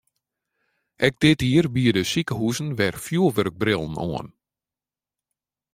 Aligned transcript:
Ek 1.07 1.15
dit 1.21 1.39
jier 1.49 1.67
biede 1.75 2.03
sikehuzen 2.11 2.69
wer 2.77 2.95
fjurwurkbrillen 3.05 3.95
oan. 4.11 4.27